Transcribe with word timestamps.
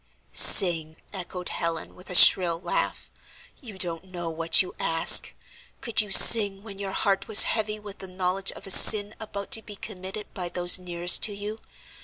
"Sing!" 0.33 0.97
echoed 1.13 1.49
Helen, 1.49 1.93
with 1.93 2.09
a 2.09 2.15
shrill 2.15 2.59
laugh, 2.59 3.11
"you 3.61 3.77
don't 3.77 4.05
know 4.05 4.31
what 4.31 4.63
you 4.63 4.73
ask. 4.79 5.31
Could 5.79 6.01
you 6.01 6.09
sing 6.11 6.63
when 6.63 6.79
your 6.79 6.91
heart 6.91 7.27
was 7.27 7.43
heavy 7.43 7.77
with 7.77 7.99
the 7.99 8.07
knowledge 8.07 8.51
of 8.53 8.65
a 8.65 8.71
sin 8.71 9.13
about 9.19 9.51
to 9.51 9.61
be 9.61 9.75
committed 9.75 10.25
by 10.33 10.49
those 10.49 10.79
nearest 10.79 11.21
to 11.21 11.35
you? 11.35 11.59